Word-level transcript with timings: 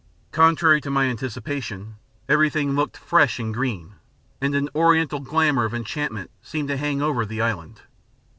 Contrary 0.31 0.81
to 0.81 0.89
my 0.89 1.05
anticipation, 1.05 1.97
everything 2.27 2.71
looked 2.73 2.97
fresh 2.97 3.37
and 3.37 3.53
green, 3.53 3.93
and 4.41 4.55
an 4.55 4.67
oriental 4.73 5.19
glamour 5.19 5.63
of 5.65 5.75
enchantment 5.75 6.31
seemed 6.41 6.69
to 6.69 6.75
hang 6.77 7.03
over 7.03 7.23
the 7.23 7.39
island. 7.39 7.81